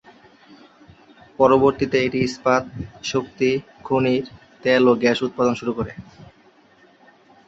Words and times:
পরবর্তীতে 1.39 1.97
এটি 2.05 2.19
ইস্পাত, 2.23 2.63
শক্তি, 3.03 3.49
খনির, 3.83 4.23
তেল 4.63 4.83
ও 4.87 4.93
গ্যাস 4.95 5.19
উৎপাদন 5.27 5.53
শুরু 5.55 5.71
করে। 5.77 5.91